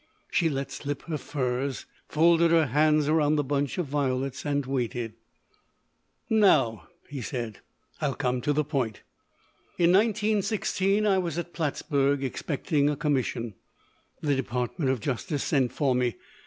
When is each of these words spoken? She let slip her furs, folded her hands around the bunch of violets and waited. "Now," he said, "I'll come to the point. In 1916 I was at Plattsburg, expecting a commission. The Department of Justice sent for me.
She 0.31 0.49
let 0.49 0.71
slip 0.71 1.03
her 1.03 1.17
furs, 1.19 1.85
folded 2.09 2.49
her 2.49 2.65
hands 2.65 3.07
around 3.07 3.35
the 3.35 3.43
bunch 3.43 3.77
of 3.77 3.85
violets 3.85 4.45
and 4.47 4.65
waited. 4.65 5.13
"Now," 6.27 6.87
he 7.07 7.21
said, 7.21 7.59
"I'll 8.01 8.15
come 8.15 8.41
to 8.41 8.51
the 8.51 8.63
point. 8.63 9.03
In 9.77 9.91
1916 9.91 11.05
I 11.05 11.19
was 11.19 11.37
at 11.37 11.53
Plattsburg, 11.53 12.23
expecting 12.23 12.89
a 12.89 12.95
commission. 12.95 13.53
The 14.21 14.33
Department 14.35 14.89
of 14.89 15.01
Justice 15.01 15.43
sent 15.43 15.71
for 15.71 15.93
me. 15.93 16.15